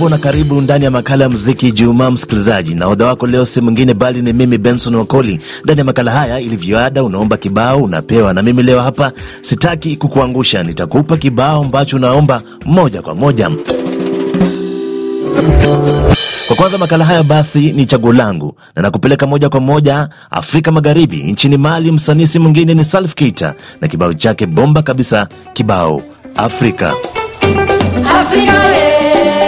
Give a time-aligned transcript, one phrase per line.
[0.00, 2.74] Hujambo na karibu ndani ya makala ya muziki Jumaa, msikilizaji.
[2.74, 5.40] Na odha wako leo si mwingine bali ni mimi Benson Wakoli.
[5.64, 9.12] Ndani ya makala haya, ilivyoada, unaomba kibao unapewa, na mimi leo hapa
[9.42, 13.50] sitaki kukuangusha, nitakupa kibao ambacho unaomba moja kwa moja.
[16.46, 21.16] Kwa kwanza makala haya basi ni chaguo langu na nakupeleka moja kwa moja Afrika Magharibi,
[21.22, 21.92] nchini Mali.
[21.92, 26.02] Msanii si mwingine ni Salif Keita na kibao chake bomba kabisa, kibao
[26.36, 26.94] Afrika.
[28.20, 29.39] Afrika eh,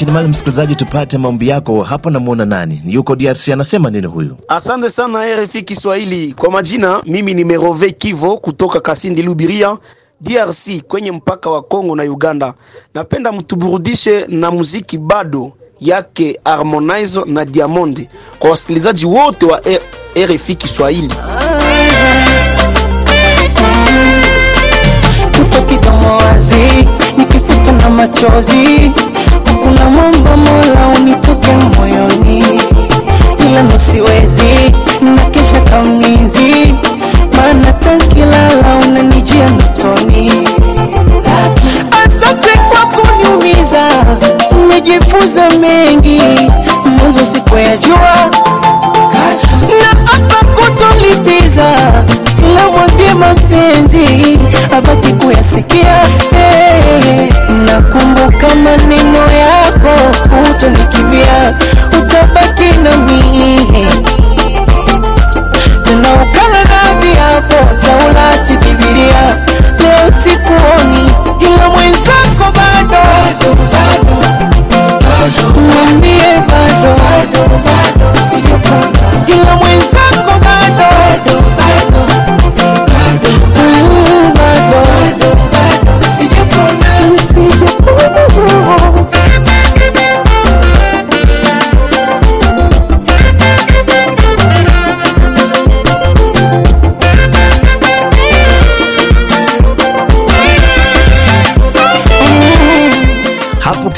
[0.00, 2.10] nchini Mali, msikilizaji, tupate maombi yako hapa.
[2.10, 4.36] Namwona nani yuko DRC, anasema nini huyu?
[4.48, 6.32] Asante sana RFI Kiswahili.
[6.32, 9.76] Kwa majina, mimi ni Merove Kivo kutoka Kasindi Lubiria,
[10.20, 12.54] DRC, kwenye mpaka wa Kongo na Uganda.
[12.94, 18.08] Napenda mtuburudishe na muziki bado yake Harmonize na Diamond
[18.38, 19.60] kwa wasikilizaji wote wa
[20.26, 21.14] RFI Kiswahili.
[25.68, 28.92] kidomo wazi nikifuta na machozi
[29.84, 32.44] mambo mola unitoke moyoni.
[33.46, 34.72] Ila nosiwezi
[35.16, 36.74] na kesha kamlinzi
[37.36, 40.32] maana tankilala unanijia notoni
[42.04, 43.82] asante kwa kuniumiza
[44.50, 46.20] umejifunza mengi.
[46.98, 48.30] Mwanzo sikuyajua.
[49.80, 51.64] Na hapa kutolipiza
[52.50, 54.38] ila mwambie mapenzi
[54.76, 55.99] abaki kuyasikia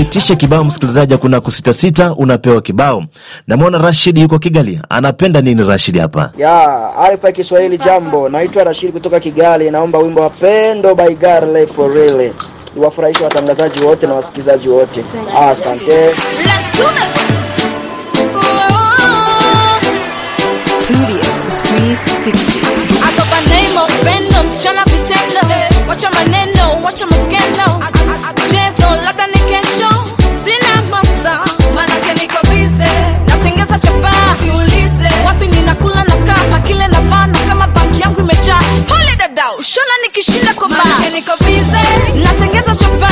[0.00, 3.04] ukiitisha kibao, msikilizaji, hakuna kusitasita, unapewa kibao.
[3.46, 6.32] Namwona Rashid yuko Kigali, anapenda nini Rashid hapa?
[6.38, 8.28] ya RFI Kiswahili, jambo.
[8.28, 11.66] Naitwa Rashid kutoka Kigali, naomba wimbo wa Pendo by Garley
[12.76, 15.04] iwafurahishe watangazaji wote na wasikilizaji wote.
[15.50, 15.92] Asante.
[41.12, 41.82] Niko bize,
[42.14, 43.08] natengeza chapa,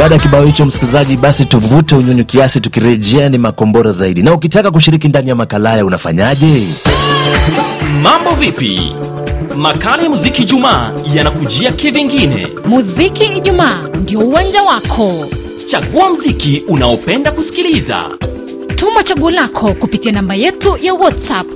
[0.00, 4.22] Baada ya kibao hicho, msikilizaji, basi tuvute unyunyu kiasi, tukirejea ni makombora zaidi.
[4.22, 6.66] Na ukitaka kushiriki ndani ya makala haya unafanyaje?
[8.02, 8.92] Mambo vipi?
[9.56, 12.46] Makala ya muziki Jumaa yanakujia kivingine.
[12.66, 15.26] Muziki Ijumaa ndio uwanja wako.
[15.66, 18.00] Chagua mziki unaopenda kusikiliza,
[18.76, 21.46] Tuma chaguo lako kupitia namba yetu ya WhatsApp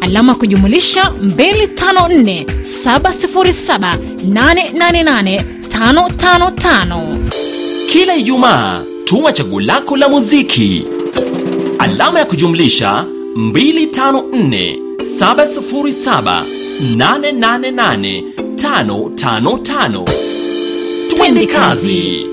[0.00, 2.44] alama kujumulisha 254
[2.84, 3.94] 707
[4.28, 7.49] 888 555.
[7.92, 10.84] Kila Ijumaa tuma chaguo lako la muziki,
[11.78, 13.04] alama ya kujumlisha
[13.36, 14.78] 254
[15.20, 16.42] 707
[16.96, 18.22] 888
[18.56, 20.04] 555.
[21.16, 22.26] Twende kazi.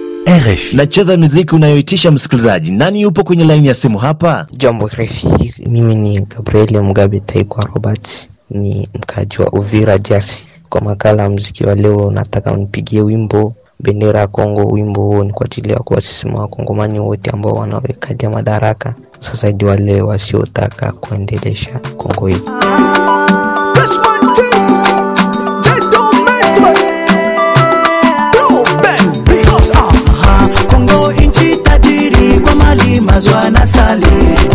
[0.74, 2.72] Nacheza muziki unayoitisha msikilizaji.
[2.72, 4.48] Nani yupo kwenye laini ya simu hapa?
[4.58, 5.28] Jambo refi,
[5.68, 10.48] mimi ni Gabriel Mugabe Taikwa Robert, ni mkaji wa Uvira Jersey.
[10.70, 14.66] Kwa makala ya muziki wa leo, nataka unipigie wimbo bendera ya Kongo.
[14.68, 20.02] Wimbo huo ni kwa ajili ya kuwasisimua wakongomani wote ambao wanawekalia madaraka, sasa hadi wale
[20.02, 22.42] wasiotaka kuendelesha Kongo hii.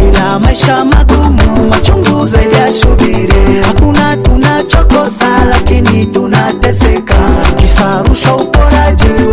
[0.08, 3.56] Ila maisha magumu machungu zaidi ya shubiri.
[3.66, 7.14] Hakuna tunachokosa, lakini tunateseka,
[7.56, 8.02] kisa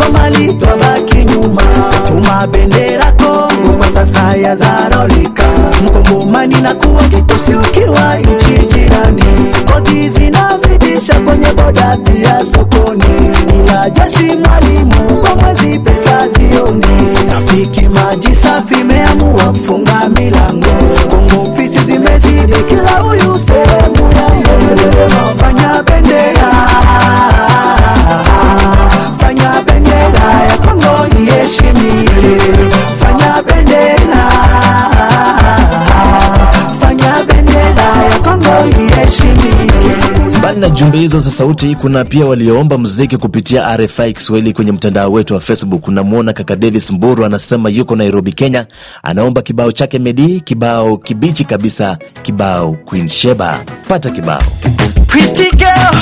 [0.09, 1.61] uporaji twabaki nyuma.
[2.07, 5.44] Tuma bendera Kongo kwa sasa ya zarolika,
[5.85, 9.23] mkongomani na kuwa kitusi ukiwa nchi jirani,
[9.73, 13.03] kodi zinazidisha kwenye boda pia sokoni,
[13.63, 16.85] ila jeshi mwalimu kwa mwezi pesa zioni.
[17.33, 18.83] Rafiki maji safi
[40.50, 45.12] Mbali na jumbe hizo za sauti, kuna pia walioomba muziki kupitia RFI Kiswahili kwenye mtandao
[45.12, 45.88] wetu wa Facebook.
[45.88, 48.66] Unamwona kaka Davis Mburu anasema yuko Nairobi, Kenya,
[49.04, 53.60] anaomba kibao chake Medi, kibao kibichi kabisa, kibao Queen Sheba.
[53.88, 54.42] Pata kibao.
[55.07, 55.96] Pretty girl,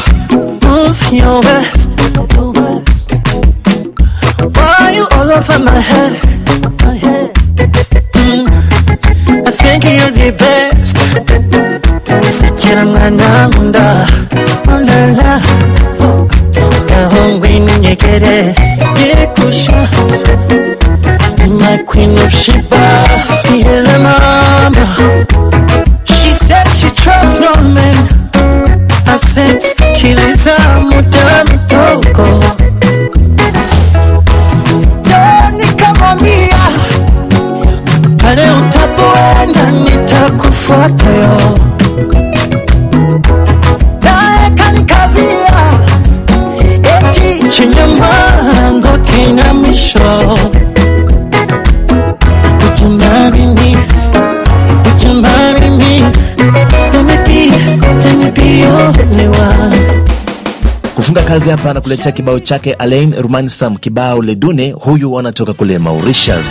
[61.39, 61.71] kazi hapa.
[61.71, 64.71] Anakuletea kibao chake Alain Rumansam, kibao Ledune.
[64.71, 66.45] Huyu anatoka kule Mauritius.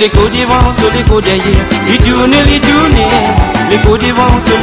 [0.00, 3.76] Les coups devant, sur les coups derrière Les
[4.44, 4.58] sur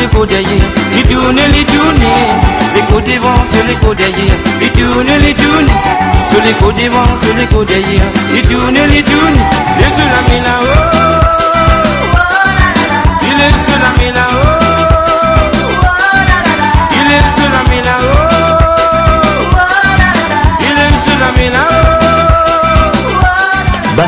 [1.52, 4.38] les tourne Les côtés devant, sur les côtés derrière
[4.72, 5.68] tourne, il tourne
[6.30, 6.54] Sur les
[6.84, 8.08] devant, sur les derrière
[8.44, 9.04] tourne, il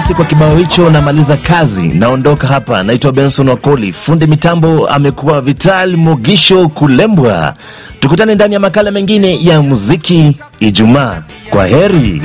[0.06, 2.84] Basi kwa kibao hicho namaliza kazi, naondoka hapa.
[2.84, 7.54] Naitwa Benson Wakoli, fundi mitambo amekuwa Vital Mogisho Kulembwa.
[8.00, 11.22] Tukutane ndani ya makala mengine ya muziki Ijumaa.
[11.50, 12.22] Kwa heri.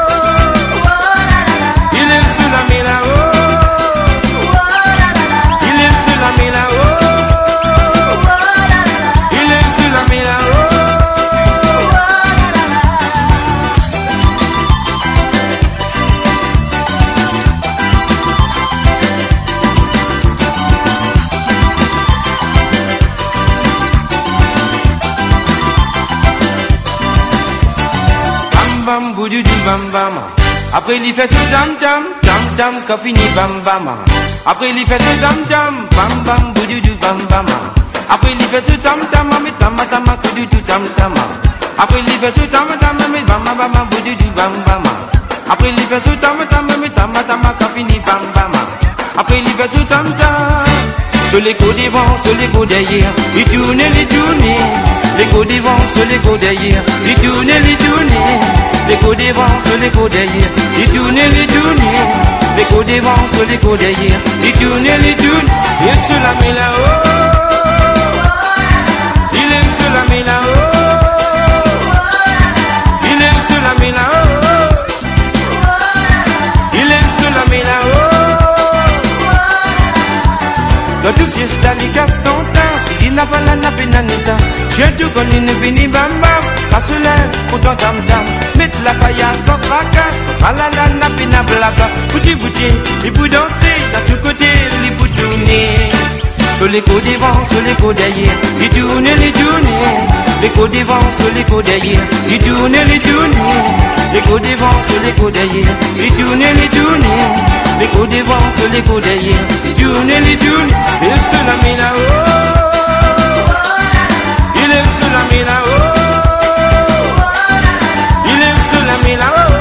[29.28, 30.12] du bam.
[30.72, 33.88] Après il fait tam tam, tam tam, quand fini bam bam.
[34.46, 37.46] Après il fait ce tam tam, bam bam, du bam bam.
[38.08, 41.14] Après il fait ce tam tam, mais tam tam, boudou du tam tam.
[41.78, 44.82] Après il fait ce tam tam, mais bam bam bam, du bam bam.
[45.50, 47.40] Après il fait ce tam tam, mais tam tam,
[47.74, 48.52] fini bam bam.
[49.18, 50.64] Après il fait ce tam tam.
[51.30, 52.74] Sur les coups devant, sur les coups
[53.36, 54.99] il tourne, il tourne.
[55.20, 58.08] Les coups devant, sur les coups derrière, il tourne, il tourne.
[58.88, 60.48] Les coups devant, sur les coups derrière,
[60.78, 61.82] il tourne, il tourne.
[62.56, 65.48] Les coups devant, sur les coups derrière, il tourne, il tourne.
[65.82, 67.02] Il se la met là-haut.
[69.34, 70.70] Il aime se la met là-haut.
[73.04, 74.72] Il aime se la met là-haut.
[76.72, 78.10] Il aime se la met là-haut.
[81.04, 82.38] Dans tout fiesta li gaston
[82.86, 84.36] Si il n'a pas la nappe nanisa
[84.80, 88.24] Chien tu connais ne vini bam bam Ça se lève pour ton tam tam.
[88.56, 92.68] Mettre la paillasse sans fracas Fala la nappe na blabla Bouti bouti,
[93.04, 93.76] il peut danser.
[93.92, 94.46] Dans tout côté,
[94.86, 95.90] il peut tourner.
[96.56, 99.68] Sur les coups devant, sur les coups derrière Il tourne, il tourne.
[100.40, 103.36] Les coups devant, sur les coups derrière Il tourne, il tourne.
[104.14, 107.06] Les coups devant, sur les coups derrière Il tourne, il tourne.
[107.80, 110.70] Les coups devant, sur les coups derrière Il tourne, il tourne.
[111.02, 112.39] Il se la met là-haut Il
[115.30, 115.90] aime se la met là-haut
[118.26, 119.54] Il aime se la met là-haut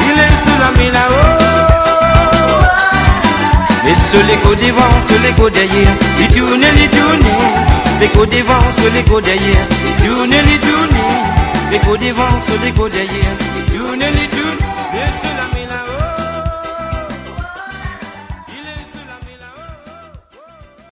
[0.00, 1.34] Il aime se la met là-haut
[3.86, 7.28] et sur les coups devant, sur les coups derrière, il tourne, il tourne.
[8.00, 10.98] Les coups devant, sur les coups derrière, il tourne, il tourne.
[11.70, 13.36] Les coups devant, sur les coups derrière,